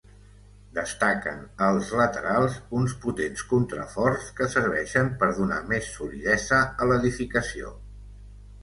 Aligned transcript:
Destaquen 0.77 1.43
als 1.65 1.91
laterals, 1.99 2.57
uns 2.79 2.95
potents 3.05 3.45
contraforts 3.53 4.33
que 4.41 4.49
serveixen 4.57 5.13
per 5.23 5.31
donar 5.43 5.63
més 5.75 5.95
solidesa 6.01 6.65
a 6.87 6.91
l'edificació. 6.93 7.77